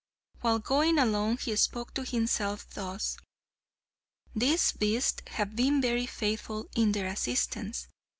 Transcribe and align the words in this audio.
While 0.39 0.57
going 0.57 0.97
along 0.97 1.37
he 1.37 1.55
spoke 1.55 1.93
to 1.93 2.03
himself 2.03 2.65
thus: 2.73 3.17
"These 4.35 4.71
beasts 4.71 5.21
have 5.27 5.55
been 5.55 5.79
very 5.79 6.07
faithful 6.07 6.67
in 6.75 6.93
their 6.93 7.05
assistance. 7.05 7.87